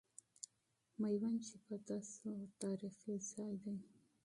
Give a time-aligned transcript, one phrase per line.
[1.01, 3.75] میوند چې فتح سو، تاریخي ځای دی.